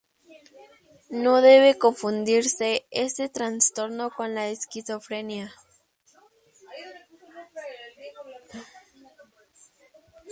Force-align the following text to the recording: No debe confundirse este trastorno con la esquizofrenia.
No 1.11 1.41
debe 1.41 1.77
confundirse 1.77 2.87
este 2.89 3.29
trastorno 3.29 4.09
con 4.09 4.33
la 4.33 4.47
esquizofrenia. 4.49 5.53